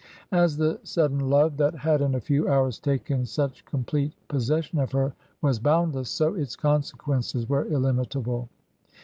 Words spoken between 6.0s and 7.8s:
so its consequences were